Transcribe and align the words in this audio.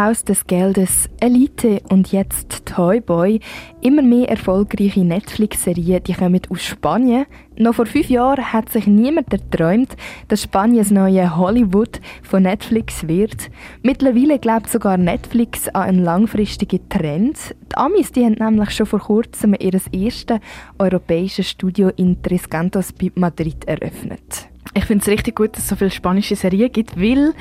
Haus 0.00 0.24
des 0.24 0.46
Geldes, 0.46 1.10
Elite 1.20 1.82
und 1.90 2.10
jetzt 2.10 2.64
Toy 2.64 3.00
Boy. 3.00 3.40
Immer 3.82 4.00
mehr 4.00 4.30
erfolgreiche 4.30 5.04
Netflix-Serien, 5.04 6.02
die 6.02 6.14
kommen 6.14 6.40
aus 6.48 6.62
Spanien. 6.62 7.26
Noch 7.56 7.74
vor 7.74 7.84
fünf 7.84 8.08
Jahren 8.08 8.50
hat 8.50 8.70
sich 8.70 8.86
niemand 8.86 9.30
erträumt, 9.30 9.94
dass 10.28 10.44
Spanien 10.44 10.78
das 10.78 10.90
neue 10.90 11.36
Hollywood 11.36 12.00
von 12.22 12.44
Netflix 12.44 13.06
wird. 13.08 13.50
Mittlerweile 13.82 14.38
glaubt 14.38 14.70
sogar 14.70 14.96
Netflix 14.96 15.68
an 15.68 15.82
einen 15.82 16.04
langfristigen 16.04 16.88
Trend. 16.88 17.54
Die 17.70 17.76
Amis 17.76 18.10
die 18.10 18.24
haben 18.24 18.36
nämlich 18.38 18.70
schon 18.70 18.86
vor 18.86 19.00
kurzem 19.00 19.54
ihr 19.58 19.74
erstes 19.92 20.38
europäisches 20.78 21.50
Studio 21.50 21.90
in 21.96 22.22
Tres 22.22 22.48
Cantos 22.48 22.94
bei 22.94 23.12
Madrid 23.16 23.66
eröffnet. 23.66 24.48
Ich 24.72 24.84
finde 24.84 25.02
es 25.02 25.08
richtig 25.08 25.36
gut, 25.36 25.56
dass 25.56 25.64
es 25.64 25.68
so 25.68 25.76
viele 25.76 25.90
spanische 25.90 26.36
Serien 26.36 26.72
gibt, 26.72 26.98
weil 26.98 27.34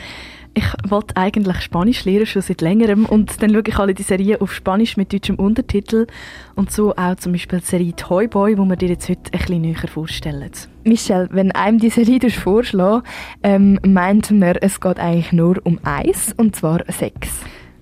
ich 0.54 0.66
wollte 0.90 1.16
eigentlich 1.16 1.62
Spanisch 1.62 2.06
lernen, 2.06 2.26
schon 2.26 2.42
seit 2.42 2.62
längerem. 2.62 3.06
Und 3.06 3.42
dann 3.42 3.52
schaue 3.52 3.64
ich 3.66 3.80
alle 3.80 3.94
die 3.94 4.04
Serien 4.04 4.42
auf 4.42 4.54
Spanisch 4.54 4.98
mit 4.98 5.14
deutschem 5.14 5.36
Untertitel. 5.36 6.07
Und 6.56 6.71
so 6.71 6.96
auch 6.96 7.16
zum 7.16 7.32
Beispiel 7.32 7.60
die 7.60 7.66
Serie 7.66 7.96
Toy 7.96 8.28
Boy, 8.28 8.56
die 8.56 8.62
wir 8.62 8.76
dir 8.76 8.90
jetzt 8.90 9.10
heute 9.10 9.32
ein 9.32 9.40
bisschen 9.40 9.62
näher 9.62 9.88
vorstellen. 9.88 10.52
Michelle, 10.84 11.30
wenn 11.32 11.52
einem 11.52 11.80
die 11.80 11.90
Serie 11.90 12.30
vorschlägt, 12.30 13.04
ähm, 13.43 13.80
meint 13.86 14.32
man, 14.32 14.56
es 14.62 14.80
geht 14.82 15.00
eigentlich 15.00 15.32
nur 15.32 15.57
um 15.64 15.80
eins, 15.84 16.34
und 16.38 16.56
zwar 16.56 16.84
Sex. 16.90 17.29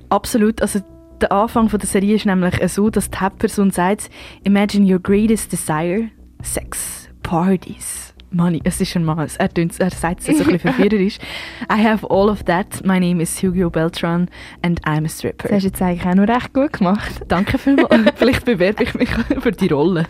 Absolut. 0.09 0.61
Also 0.61 0.80
der 1.22 1.31
Anfang 1.31 1.67
der 1.70 1.80
Serie 1.80 2.16
ist 2.16 2.25
nämlich 2.25 2.55
so, 2.67 2.89
dass 2.89 3.09
die 3.09 3.17
Hauptperson 3.17 3.72
sagt, 3.72 4.09
Imagine 4.44 4.91
your 4.91 4.99
greatest 4.99 5.52
desire, 5.52 6.09
Sex, 6.44 7.09
Parties. 7.23 8.13
Money, 8.31 8.59
es 8.66 8.81
ist 8.81 8.95
ein 8.95 9.05
Mann. 9.05 9.20
Er, 9.20 9.27
er 9.40 9.90
sagt 9.90 10.20
es 10.20 10.26
so 10.26 10.31
ein 10.31 10.38
bisschen 10.38 10.59
verwirrerisch. 10.59 11.17
I 11.72 11.81
have 11.81 12.05
all 12.09 12.30
of 12.30 12.44
that. 12.44 12.86
My 12.86 13.00
name 13.00 13.22
is 13.22 13.41
Hugo 13.41 13.70
Beltran 13.70 14.30
and 14.62 14.84
I'm 14.86 15.05
a 15.05 15.08
stripper. 15.08 15.48
Das 15.48 15.52
hast 15.58 15.63
du 15.63 15.67
jetzt 15.67 15.81
eigentlich 15.81 16.05
auch 16.05 16.16
noch 16.16 16.27
recht 16.27 16.53
gut 16.53 16.73
gemacht. 16.73 17.22
Danke 17.30 17.58
vielmals. 17.58 18.12
Vielleicht 18.16 18.44
bewerbe 18.44 18.84
ich 18.84 18.94
mich 18.95 19.09
für 19.39 19.52
die 19.52 19.67
Rolle. 19.67 20.06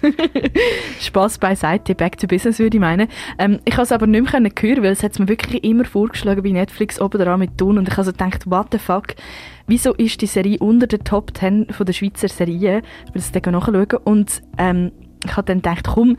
Spaß 0.99 1.37
beiseite, 1.37 1.93
back 1.93 2.17
to 2.17 2.25
business 2.25 2.57
würde 2.57 2.77
ich 2.77 2.81
meinen. 2.81 3.07
Ähm, 3.37 3.59
ich 3.65 3.75
konnte 3.75 3.83
es 3.83 3.91
aber 3.91 4.07
nicht 4.07 4.33
mehr 4.33 4.51
hören, 4.59 4.83
weil 4.83 4.91
es 4.91 5.03
hat 5.03 5.17
mir 5.19 5.27
wirklich 5.27 5.63
immer 5.63 5.85
vorgeschlagen 5.85 6.41
bei 6.41 6.49
Netflix 6.49 6.99
oben 6.99 7.21
dran 7.21 7.39
mit 7.39 7.57
Ton 7.57 7.77
und 7.77 7.87
ich 7.87 7.97
habe 7.97 8.05
so 8.05 8.11
gedacht, 8.11 8.49
what 8.49 8.67
the 8.71 8.79
fuck, 8.79 9.15
wieso 9.67 9.93
ist 9.93 10.21
die 10.21 10.27
Serie 10.27 10.57
unter 10.59 10.87
den 10.87 11.03
Top 11.03 11.37
10 11.37 11.67
von 11.69 11.85
der 11.85 11.93
Schweizer 11.93 12.29
Serien? 12.29 12.81
Ich 13.07 13.13
will 13.13 13.21
das 13.21 13.31
dann 13.31 13.53
nachschauen 13.53 13.99
und 14.05 14.41
ähm, 14.57 14.91
ich 15.23 15.35
habe 15.35 15.45
dann 15.45 15.57
gedacht, 15.57 15.87
komm, 15.87 16.17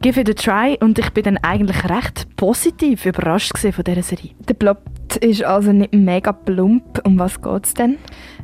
give 0.00 0.20
it 0.20 0.28
a 0.28 0.34
try 0.34 0.76
und 0.80 0.98
ich 0.98 1.10
bin 1.10 1.24
dann 1.24 1.38
eigentlich 1.38 1.84
recht 1.88 2.26
positiv 2.36 3.06
überrascht 3.06 3.56
von 3.56 3.84
dieser 3.84 4.02
Serie. 4.02 4.30
Der 4.48 4.54
Plot 4.54 4.78
ist 5.20 5.44
also 5.44 5.72
nicht 5.72 5.94
mega 5.94 6.32
plump. 6.32 7.00
Um 7.04 7.18
was 7.18 7.40
geht 7.40 7.66
es 7.66 7.74
denn? 7.74 7.98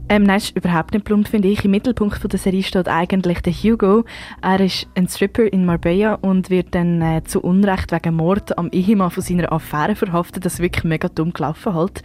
Ähm, 0.09 0.25
nein, 0.25 0.39
ist 0.39 0.57
überhaupt 0.57 0.92
nicht 0.92 1.05
plump, 1.05 1.29
finde 1.29 1.48
ich. 1.48 1.65
Im 1.65 1.70
Mittelpunkt 1.70 2.20
der 2.33 2.39
Serie 2.39 2.62
steht 2.62 2.89
eigentlich 2.89 3.42
der 3.42 3.53
Hugo. 3.53 4.05
Er 4.42 4.61
ist 4.61 4.89
ein 4.97 5.09
Stripper 5.09 5.53
in 5.53 5.65
Marbella 5.65 6.15
und 6.15 6.51
wird 6.51 6.75
dann 6.75 7.01
äh, 7.01 7.23
zu 7.25 7.41
Unrecht 7.41 7.92
wegen 7.92 8.17
Mord 8.17 8.59
am 8.59 8.70
Ehemann 8.70 9.11
von 9.11 9.23
seiner 9.23 9.53
Affäre 9.53 9.95
verhaftet. 9.95 10.45
Das 10.45 10.55
ist 10.55 10.61
wirklich 10.61 10.85
mega 10.85 11.09
dumm 11.09 11.33
gelaufen 11.33 11.75
halt. 11.75 12.03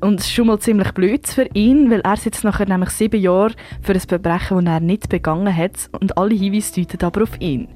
Und 0.00 0.20
es 0.20 0.26
ist 0.26 0.32
schon 0.32 0.48
mal 0.48 0.58
ziemlich 0.58 0.92
blöd 0.92 1.28
für 1.28 1.48
ihn, 1.54 1.90
weil 1.90 2.00
er 2.00 2.16
sitzt 2.16 2.42
nachher 2.42 2.68
nämlich 2.68 2.90
sieben 2.90 3.20
Jahre 3.20 3.54
für 3.82 3.92
ein 3.92 4.00
Verbrechen, 4.00 4.64
das 4.64 4.74
er 4.74 4.80
nicht 4.80 5.08
begangen 5.08 5.54
hat 5.54 5.90
und 6.00 6.18
alle 6.18 6.34
Hinweise 6.34 6.80
deuten 6.80 7.04
aber 7.04 7.22
auf 7.22 7.40
ihn. 7.40 7.68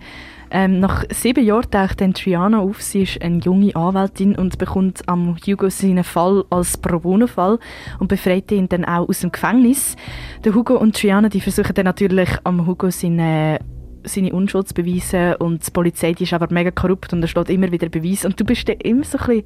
Ähm, 0.50 0.80
nach 0.80 1.04
sieben 1.10 1.44
Jahren 1.44 1.70
taucht 1.70 2.00
dann 2.00 2.14
Triana 2.14 2.60
auf. 2.60 2.82
Sie 2.82 3.02
ist 3.02 3.20
eine 3.22 3.38
junge 3.38 3.74
Anwältin 3.77 4.36
und 4.36 4.58
bekommt 4.58 5.02
am 5.06 5.36
Hugo 5.46 5.68
seinen 5.68 6.04
Fall 6.04 6.44
als 6.50 6.77
Pro 6.77 7.00
Bono-Fall 7.00 7.58
und 7.98 8.08
befreit 8.08 8.50
ihn 8.52 8.69
dann 8.69 8.84
auch 8.84 9.08
aus 9.08 9.20
dem 9.20 9.32
Gefängnis. 9.32 9.96
Der 10.44 10.54
Hugo 10.54 10.76
und 10.76 10.96
Triana 10.96 11.28
die 11.28 11.41
versuchen 11.41 11.74
dann 11.74 11.84
natürlich 11.84 12.30
am 12.44 12.66
Hugo 12.66 12.91
seine 12.91 13.58
seine 14.04 14.32
Unschuld 14.32 14.69
zu 14.69 14.74
beweisen 14.74 15.34
und 15.34 15.66
die 15.66 15.70
Polizei 15.70 16.12
die 16.12 16.22
ist 16.22 16.32
aber 16.32 16.46
mega 16.50 16.70
korrupt 16.70 17.12
und 17.12 17.20
er 17.20 17.28
steht 17.28 17.50
immer 17.50 17.70
wieder 17.70 17.88
Beweis 17.88 18.25
und 18.25 18.41
du 18.41 18.44
bist 18.44 18.69
dann 18.69 18.76
immer 18.78 19.04
so 19.04 19.19
ein 19.19 19.26
bisschen 19.26 19.44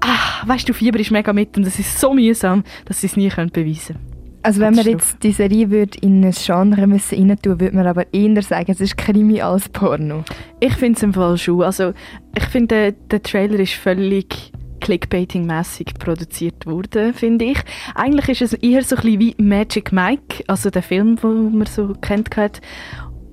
ah, 0.00 0.46
weißt 0.46 0.68
du, 0.68 0.72
Fieber 0.72 1.00
ist 1.00 1.10
mega 1.10 1.32
mit 1.32 1.56
und 1.56 1.66
es 1.66 1.78
ist 1.78 1.98
so 1.98 2.14
mühsam, 2.14 2.62
dass 2.84 3.00
sie 3.00 3.06
es 3.06 3.16
nie 3.16 3.28
beweisen 3.28 3.96
können. 3.96 4.13
Also 4.44 4.60
wenn 4.60 4.74
man 4.74 4.84
jetzt 4.84 5.22
die 5.22 5.32
Serie 5.32 5.70
würd 5.70 5.96
in 5.96 6.22
ein 6.22 6.32
Genre 6.32 6.86
müssen 6.86 7.30
rein 7.30 7.38
tun, 7.40 7.60
würde 7.60 7.74
man 7.74 7.86
aber 7.86 8.12
eher 8.12 8.42
sagen, 8.42 8.70
es 8.70 8.80
ist 8.80 8.98
Krimi 8.98 9.40
als 9.40 9.70
Porno. 9.70 10.22
Ich 10.60 10.74
finde 10.74 10.98
es 10.98 11.02
im 11.02 11.14
Fall 11.14 11.38
schon. 11.38 11.62
Also 11.62 11.94
ich 12.36 12.44
finde, 12.44 12.92
der 12.92 13.22
Trailer 13.22 13.58
ist 13.58 13.72
völlig 13.72 14.52
Clickbaiting-mäßig 14.82 15.98
produziert 15.98 16.66
worden, 16.66 17.14
finde 17.14 17.46
ich. 17.46 17.58
Eigentlich 17.94 18.28
ist 18.38 18.52
es 18.52 18.58
eher 18.60 18.82
so 18.82 18.96
ein 18.96 19.02
bisschen 19.02 19.20
wie 19.20 19.34
Magic 19.38 19.92
Mike, 19.92 20.44
also 20.46 20.68
der 20.68 20.82
Film, 20.82 21.16
den 21.16 21.56
man 21.56 21.66
so 21.66 21.94
kennt 22.02 22.36
hat, 22.36 22.60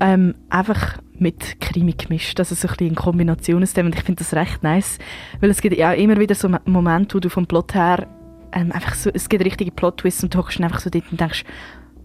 ähm, 0.00 0.34
einfach 0.48 0.96
mit 1.18 1.60
Krimi 1.60 1.92
gemischt, 1.92 2.40
also 2.40 2.54
so 2.54 2.68
ein 2.68 2.70
bisschen 2.70 2.88
in 2.88 2.94
Kombination 2.94 3.62
aus 3.62 3.74
dem 3.74 3.84
und 3.84 3.94
ich 3.94 4.02
finde 4.02 4.20
das 4.20 4.32
recht 4.32 4.62
nice, 4.62 4.98
weil 5.40 5.50
es 5.50 5.60
gibt 5.60 5.76
ja 5.76 5.92
immer 5.92 6.18
wieder 6.18 6.34
so 6.34 6.48
Momente, 6.64 7.16
wo 7.16 7.20
du 7.20 7.28
vom 7.28 7.46
Plot 7.46 7.74
her 7.74 8.08
ähm, 8.52 8.72
einfach 8.72 8.94
so, 8.94 9.10
es 9.12 9.28
gibt 9.28 9.44
richtige 9.44 9.70
Plot-Twists 9.70 10.24
und 10.24 10.34
du 10.34 10.38
hockst 10.38 10.60
einfach 10.60 10.80
so 10.80 10.90
dort 10.90 11.04
und 11.10 11.20
denkst, 11.20 11.44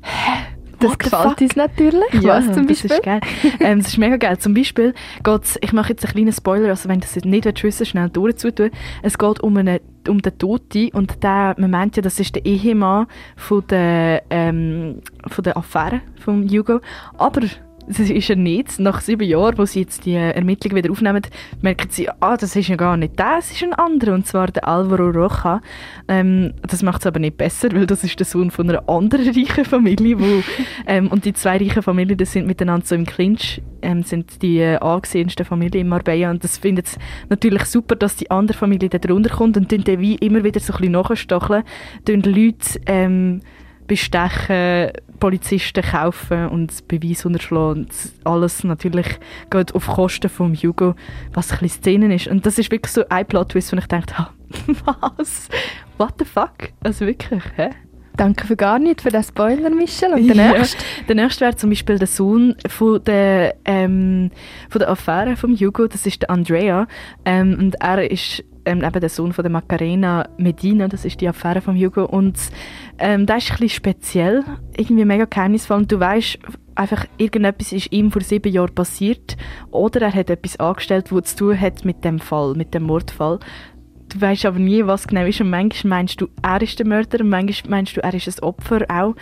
hä? 0.02 0.58
Das 0.80 0.97
gefällt 0.97 1.41
uns 1.41 1.56
natürlich. 1.56 2.13
Ja, 2.22 2.38
Was 2.38 2.53
zum 2.53 2.68
Beispiel? 2.68 2.90
Das 2.90 3.00
ist 3.00 3.03
geil. 3.03 3.19
ähm, 3.59 3.80
das 3.80 3.88
ist 3.88 3.97
mega 3.97 4.18
geil. 4.18 4.38
Zum 4.38 4.53
Beispiel 4.53 4.94
geht's, 5.24 5.57
ich 5.62 5.74
mache 5.74 5.90
jetzt 5.90 6.06
einen 6.06 6.13
kleinen 6.13 6.34
Spoiler, 6.34 6.69
also 6.69 6.88
wenn 6.90 7.00
du 7.00 7.07
das 7.07 7.25
nicht 7.25 7.63
wissen 7.63 7.86
schnell 7.86 8.09
durchzutun. 8.09 8.69
Es 9.02 9.18
geht 9.18 9.40
um, 9.40 9.57
eine, 9.57 9.81
um 10.07 10.22
den 10.22 10.38
Toten 10.38 10.90
und 10.90 11.24
der, 11.24 11.56
man 11.57 11.72
meint 11.72 11.96
ja, 11.96 12.02
das 12.02 12.19
ist 12.19 12.36
der 12.36 12.46
Ehemann 12.46 13.07
von 13.36 13.66
der, 13.68 14.24
ähm, 14.30 15.02
von 15.25 15.44
der 15.44 15.57
Affäre 15.57 16.02
von 16.19 16.47
Hugo. 16.47 16.80
Aber 17.18 17.41
das 17.88 18.00
ist 18.00 18.30
er 18.30 18.36
nicht. 18.36 18.80
Nach 18.80 19.02
sieben 19.02 19.28
Jahren, 19.28 19.58
wo 19.58 19.66
sie 19.66 19.81
jetzt 19.81 20.06
die 20.06 20.14
Ermittlung 20.14 20.75
wieder 20.75 20.92
aufnehmen, 20.92 21.22
merken 21.62 21.90
sie, 21.90 22.09
ah, 22.20 22.38
das 22.38 22.56
ist 22.56 22.68
ja 22.68 22.75
gar 22.75 22.98
nicht 22.98 23.18
das 23.18 23.52
ist 23.52 23.64
ein 23.64 23.74
anderer, 23.74 24.14
und 24.14 24.28
zwar 24.28 24.48
der 24.48 24.68
Alvaro 24.68 25.09
Roja. 25.09 25.62
Ähm, 26.08 26.53
das 26.62 26.84
macht 26.84 27.02
es 27.02 27.08
aber 27.08 27.20
nicht 27.20 27.38
besser, 27.38 27.70
weil 27.72 27.88
das 27.88 28.03
ist 28.03 28.20
der 28.20 28.25
Sohn 28.25 28.52
von 28.52 28.70
einer 28.70 28.88
anderen 28.88 29.28
reichen 29.28 29.66
Familie, 29.66 30.20
wo, 30.20 30.44
ähm, 30.88 31.08
und 31.08 31.25
die 31.25 31.34
zwei 31.34 31.58
reichen 31.58 31.81
Familien, 31.81 32.18
das 32.18 32.34
sind 32.34 32.48
miteinander 32.48 32.86
so 32.86 32.96
im 32.96 33.06
Clinch, 33.06 33.62
ähm, 33.81 34.04
sind 34.04 34.42
die 34.42 34.59
äh, 34.59 34.78
angesehensten 34.78 35.46
Familien 35.46 35.81
in 35.81 35.90
Marbella, 35.90 36.30
und 36.30 36.44
das 36.44 36.58
findet 36.58 36.88
es 36.88 36.98
natürlich 37.30 37.66
super, 37.66 37.96
dass 37.96 38.16
die 38.16 38.30
andere 38.30 38.58
Familie 38.58 38.90
da 38.90 38.98
drunter 38.98 39.30
kommt 39.30 39.58
und 39.58 39.72
dann 39.72 39.86
wie 40.00 40.16
immer 40.16 40.44
wieder 40.44 40.59
so 40.59 40.74
ein 40.74 40.78
bisschen 40.78 40.92
nachstacheln, 40.94 41.64
Leute, 42.08 42.80
ähm, 42.86 43.42
bestechen, 43.88 44.92
Polizisten 45.20 45.84
kaufen 45.84 46.48
und 46.50 46.88
Beweise 46.88 47.28
unterschlagen. 47.28 47.86
Und 47.86 47.92
alles 48.24 48.64
natürlich 48.64 49.20
geht 49.50 49.74
auf 49.76 49.88
Kosten 49.88 50.30
von 50.30 50.56
Hugo, 50.56 50.96
was 51.34 51.52
ein 51.52 51.60
bisschen 51.60 51.82
Szenen 51.82 52.12
ist. 52.12 52.28
Und 52.28 52.46
das 52.46 52.58
ist 52.58 52.72
wirklich 52.72 52.94
so 52.94 53.04
ein 53.10 53.26
Plot-Twist, 53.26 53.74
wo 53.74 53.78
ich 53.78 53.88
dachte, 53.88 54.28
was? 54.86 55.50
What 55.98 56.14
the 56.20 56.26
fuck? 56.26 56.72
Also 56.84 57.06
wirklich, 57.06 57.44
hä? 57.56 57.70
Danke 58.18 58.48
für 58.48 58.56
gar 58.56 58.80
nicht 58.80 59.02
für 59.02 59.12
den 59.12 59.22
Spoiler, 59.24 59.70
Michel. 59.70 60.14
Und 60.14 60.28
der 60.36 60.54
nächste? 60.54 60.78
Ja, 60.78 61.04
der 61.08 61.16
nächste 61.16 61.42
wäre 61.42 61.56
zum 61.56 61.70
Beispiel 61.70 62.00
der 62.00 62.08
Sohn 62.08 62.56
von 62.68 63.04
der, 63.04 63.56
ähm, 63.66 64.32
von 64.70 64.80
der 64.80 64.90
Affäre 64.90 65.36
von 65.36 65.56
Hugo, 65.56 65.88
das 65.88 66.06
ist 66.08 66.24
der 66.24 66.32
Andrea. 66.32 66.88
Ähm, 67.26 67.56
und 67.60 67.76
er 67.76 68.10
ist 68.10 68.44
ähm, 68.68 68.84
eben 68.84 69.00
der 69.00 69.10
Sohn 69.10 69.34
von 69.34 69.44
der 69.44 69.52
Macarena 69.52 70.28
Medina, 70.38 70.88
das 70.88 71.06
ist 71.06 71.22
die 71.22 71.28
Affäre 71.28 71.62
von 71.62 71.76
Hugo. 71.76 72.06
Und 72.06 72.38
ähm, 73.00 73.26
das 73.26 73.46
ist 73.46 73.52
ein 73.52 73.58
bisschen 73.58 73.70
speziell, 73.70 74.44
irgendwie 74.76 75.06
mega 75.06 75.26
geheimnisvoll. 75.26 75.78
Und 75.78 75.92
du 75.92 76.00
weißt 76.00 76.38
einfach, 76.76 77.06
irgendetwas 77.18 77.72
ist 77.72 77.92
ihm 77.92 78.12
vor 78.12 78.22
sieben 78.22 78.52
Jahren 78.52 78.76
passiert 78.76 79.38
oder 79.72 80.02
er 80.02 80.14
hat 80.14 80.30
etwas 80.30 80.60
angestellt, 80.60 81.12
was 81.12 81.36
zu 81.36 81.46
tun 81.48 81.60
hat 81.60 81.86
mit 81.86 82.04
dem 82.04 82.20
Fall, 82.20 82.54
mit 82.56 82.74
dem 82.74 82.84
Mordfall. 82.84 83.40
Du 84.10 84.22
weißt 84.22 84.46
aber 84.46 84.60
nie, 84.60 84.86
was 84.86 85.08
genau 85.08 85.26
ist. 85.26 85.42
Und 85.42 85.50
manchmal 85.50 86.00
meinst 86.00 86.22
du, 86.22 86.28
er 86.42 86.62
ist 86.62 86.80
der 86.80 86.88
Mörder 86.88 87.22
und 87.22 87.30
manchmal 87.30 87.72
meinst 87.72 87.98
du, 87.98 88.04
er 88.04 88.14
ist 88.14 88.28
ein 88.28 88.44
Opfer 88.44 88.86
auch. 88.90 89.16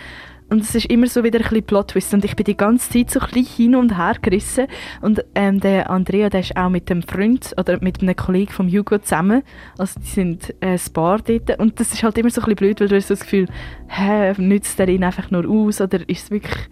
Und 0.48 0.62
es 0.62 0.74
ist 0.74 0.86
immer 0.86 1.08
so 1.08 1.24
wieder 1.24 1.38
ein 1.40 1.42
bisschen 1.42 1.64
Plot-Twist. 1.64 2.14
Und 2.14 2.24
ich 2.24 2.36
bin 2.36 2.44
die 2.44 2.56
ganze 2.56 2.90
Zeit 2.90 3.10
so 3.10 3.20
ein 3.20 3.26
bisschen 3.26 3.56
hin 3.56 3.76
und 3.76 3.98
her 3.98 4.14
gerissen. 4.22 4.66
Und 5.02 5.24
ähm, 5.34 5.58
der 5.58 5.90
Andrea, 5.90 6.30
der 6.30 6.40
ist 6.40 6.56
auch 6.56 6.68
mit 6.68 6.90
einem 6.90 7.02
Freund 7.02 7.52
oder 7.58 7.78
mit 7.82 8.00
einem 8.00 8.14
Kollegen 8.14 8.52
von 8.52 8.70
Hugo 8.70 8.98
zusammen. 8.98 9.42
Also 9.76 9.98
die 9.98 10.06
sind 10.06 10.54
äh, 10.60 10.74
ein 10.74 10.92
Paar 10.92 11.18
dort. 11.18 11.58
Und 11.58 11.80
das 11.80 11.92
ist 11.92 12.02
halt 12.04 12.16
immer 12.18 12.30
so 12.30 12.40
ein 12.40 12.44
bisschen 12.44 12.56
blöd, 12.56 12.80
weil 12.80 12.88
du 12.88 12.96
hast 12.96 13.08
so 13.08 13.14
das 13.14 13.24
Gefühl, 13.24 13.48
hä, 13.88 14.34
nützt 14.38 14.78
der 14.78 14.88
ihn 14.88 15.02
einfach 15.02 15.30
nur 15.32 15.48
aus? 15.48 15.80
Oder 15.80 16.08
ist 16.08 16.24
es 16.24 16.30
wirklich 16.30 16.68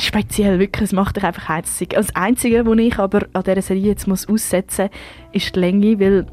speziell, 0.00 0.58
wirklich, 0.58 0.84
es 0.84 0.92
macht 0.92 1.16
dich 1.16 1.24
einfach 1.24 1.48
herzig. 1.48 1.90
Das 1.90 2.14
Einzige, 2.16 2.66
was 2.66 2.78
ich 2.78 2.98
aber 2.98 3.26
an 3.34 3.42
dieser 3.44 3.62
Serie 3.62 3.88
jetzt 3.88 4.08
muss 4.08 4.28
aussetzen 4.28 4.88
muss, 4.88 5.44
ist 5.44 5.54
die 5.54 5.60
Länge, 5.60 6.00
weil 6.00 6.26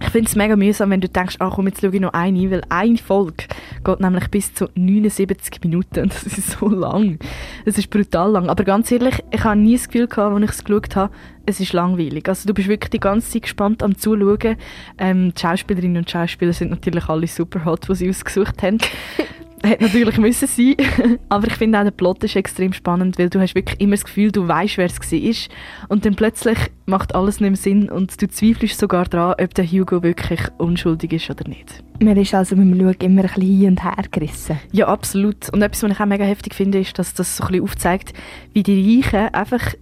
ich 0.00 0.08
finde 0.10 0.28
es 0.28 0.36
mega 0.36 0.56
mühsam, 0.56 0.90
wenn 0.90 1.00
du 1.00 1.08
denkst, 1.08 1.36
ach 1.38 1.54
komm, 1.54 1.68
jetzt 1.68 1.80
schaue 1.80 1.94
ich 1.94 2.00
noch 2.00 2.12
eine, 2.12 2.50
weil 2.50 2.62
eine 2.68 2.98
Folge 2.98 3.44
geht 3.84 4.00
nämlich 4.00 4.28
bis 4.28 4.54
zu 4.54 4.68
79 4.74 5.62
Minuten 5.62 6.08
das 6.08 6.24
ist 6.24 6.58
so 6.58 6.68
lang. 6.68 7.18
Es 7.64 7.78
ist 7.78 7.90
brutal 7.90 8.32
lang. 8.32 8.48
Aber 8.48 8.64
ganz 8.64 8.90
ehrlich, 8.90 9.22
ich 9.30 9.44
habe 9.44 9.58
nie 9.58 9.76
das 9.76 9.88
Gefühl 9.88 10.08
gehabt, 10.08 10.34
als 10.34 10.44
ich 10.44 10.50
es 10.50 10.64
geschaut 10.64 10.96
habe, 10.96 11.12
es 11.46 11.60
ist 11.60 11.72
langweilig. 11.72 12.28
Also 12.28 12.48
du 12.48 12.54
bist 12.54 12.68
wirklich 12.68 12.90
die 12.90 13.00
ganze 13.00 13.30
Zeit 13.30 13.42
gespannt 13.42 13.82
am 13.82 13.96
Zuschauen. 13.96 14.56
Ähm, 14.98 15.34
die 15.34 15.40
Schauspielerinnen 15.40 15.98
und 15.98 16.10
Schauspieler 16.10 16.52
sind 16.52 16.70
natürlich 16.70 17.08
alle 17.08 17.26
super 17.26 17.64
hot, 17.64 17.88
die 17.88 17.94
sie 17.94 18.08
ausgesucht 18.08 18.62
haben. 18.62 18.78
Hätte 19.64 19.84
natürlich 19.84 20.18
müssen 20.18 20.46
sein. 20.46 20.76
Aber 21.28 21.46
ich 21.46 21.54
finde 21.54 21.78
auch, 21.78 21.84
der 21.84 21.90
Plot 21.90 22.22
ist 22.24 22.36
extrem 22.36 22.72
spannend, 22.72 23.18
weil 23.18 23.30
du 23.30 23.40
hast 23.40 23.54
wirklich 23.54 23.80
immer 23.80 23.92
das 23.92 24.04
Gefühl, 24.04 24.30
du 24.30 24.46
weißt, 24.46 24.76
wer 24.76 24.86
es 24.86 25.00
war. 25.00 25.56
Und 25.88 26.04
dann 26.04 26.14
plötzlich 26.14 26.58
macht 26.86 27.14
alles 27.14 27.40
nicht 27.40 27.50
mehr 27.50 27.56
Sinn 27.56 27.88
und 27.88 28.20
du 28.20 28.28
zweifelst 28.28 28.78
sogar 28.78 29.06
daran, 29.06 29.36
ob 29.42 29.54
der 29.54 29.66
Hugo 29.66 30.02
wirklich 30.02 30.40
unschuldig 30.58 31.14
ist 31.14 31.30
oder 31.30 31.48
nicht. 31.48 31.82
Man 32.02 32.16
ist 32.16 32.34
also 32.34 32.56
beim 32.56 32.78
Schauen 32.78 32.94
immer 33.00 33.22
ein 33.22 33.28
bisschen 33.28 33.58
hin 33.58 33.68
und 33.70 33.82
her 33.82 34.04
gerissen. 34.10 34.58
Ja, 34.72 34.88
absolut. 34.88 35.48
Und 35.50 35.62
etwas, 35.62 35.82
was 35.82 35.92
ich 35.92 36.00
auch 36.00 36.06
mega 36.06 36.24
heftig 36.24 36.54
finde, 36.54 36.80
ist, 36.80 36.98
dass 36.98 37.14
das 37.14 37.36
so 37.36 37.44
ein 37.44 37.52
bisschen 37.52 37.64
aufzeigt, 37.64 38.12
wie 38.52 38.62
die 38.62 39.02
Reichen 39.02 39.32
einfach 39.32 39.74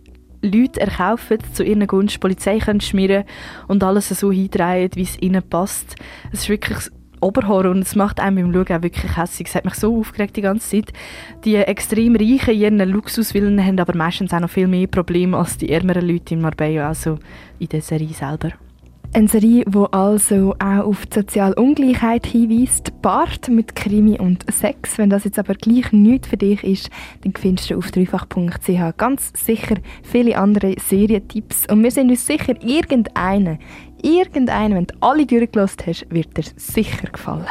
Leute 0.43 0.81
erkaufen, 0.81 1.39
zu 1.53 1.65
ihren 1.65 1.87
Gunst 1.87 2.21
Polizei 2.21 2.59
können 2.59 2.81
schmieren 2.81 3.25
und 3.69 3.83
alles 3.85 4.09
so 4.09 4.31
hindrehen, 4.33 4.91
wie 4.95 5.03
es 5.03 5.21
ihnen 5.21 5.43
passt. 5.43 5.97
Es 6.33 6.41
ist 6.41 6.49
wirklich 6.49 6.79
Oberhorror 7.23 7.71
und 7.71 7.81
es 7.81 7.95
macht 7.95 8.21
einem 8.21 8.53
beim 8.53 8.53
Schauen 8.53 8.77
auch 8.77 8.83
wirklich 8.83 9.17
hässlich. 9.17 9.49
Es 9.49 9.55
hat 9.55 9.65
mich 9.65 9.75
so 9.75 9.99
aufgeregt 9.99 10.37
die 10.37 10.43
ganze 10.43 10.69
Zeit. 10.69 10.93
Die 11.45 11.57
extrem 11.57 12.17
Reichen 12.17 12.55
ihren 12.55 12.79
Luxuswillen 12.79 13.65
haben 13.65 13.79
aber 13.79 13.97
meistens 13.97 14.33
auch 14.33 14.41
noch 14.41 14.51
viel 14.51 14.67
mehr 14.67 14.87
Probleme 14.87 15.37
als 15.37 15.57
die 15.59 15.71
ärmeren 15.71 16.07
Leute 16.07 16.35
in 16.35 16.41
Marbella, 16.41 16.89
also 16.89 17.19
in 17.59 17.69
der 17.69 17.81
Serie 17.81 18.09
selber. 18.09 18.51
Eine 19.15 19.29
Serie, 19.29 19.67
die 19.67 19.87
also 19.91 20.55
auch 20.59 20.87
auf 20.87 21.05
die 21.05 21.19
soziale 21.19 21.55
Ungleichheit 21.57 22.25
hinweist. 22.25 23.03
Bart 23.03 23.47
mit 23.49 23.75
Krimi 23.75 24.19
und 24.19 24.51
Sex. 24.51 24.97
Wenn 24.97 25.11
das 25.11 25.25
jetzt 25.25 25.39
aber 25.39 25.53
gleich 25.53 25.93
nichts 25.93 26.29
für 26.29 26.39
dich 26.39 26.65
ist, 26.65 26.89
dann 27.23 27.35
findest 27.39 27.69
du 27.69 27.77
auf 27.77 27.91
dreifach.ch 27.91 28.97
ganz 28.97 29.33
sicher 29.35 29.75
viele 30.03 30.39
andere 30.39 30.77
Serientipps. 30.79 31.67
Und 31.71 31.83
wir 31.83 31.91
sind 31.91 32.09
uns 32.09 32.27
sicher, 32.27 32.55
irgendeinen, 32.63 33.59
irgendeinen, 34.03 34.75
wenn 34.75 34.87
du 34.87 34.95
alle 35.01 35.27
durchgelassen 35.27 35.87
hast, 35.87 36.07
wird 36.11 36.37
dir 36.37 36.45
sicher 36.57 37.09
gefallen. 37.09 37.47